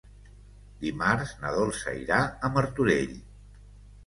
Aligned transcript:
Dimarts 0.85 1.33
na 1.43 1.51
Dolça 1.57 1.93
irà 2.05 2.19
a 2.27 2.51
Martorell. 2.57 3.15